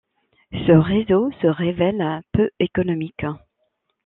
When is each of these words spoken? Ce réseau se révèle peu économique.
Ce 0.51 0.71
réseau 0.71 1.29
se 1.43 1.47
révèle 1.47 2.23
peu 2.31 2.49
économique. 2.57 3.23